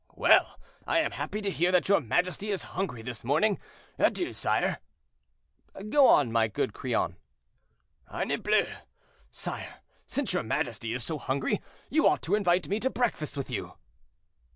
[0.15, 0.59] "Well!
[0.87, 3.59] I am happy to hear that your majesty is hungry this morning.
[3.99, 4.79] Adieu, sire."
[5.89, 7.17] "Go, my good Crillon."
[8.11, 8.65] "Harnibleu!
[9.29, 11.61] sire, since your majesty is so hungry,
[11.91, 13.73] you ought to invite me to breakfast with you."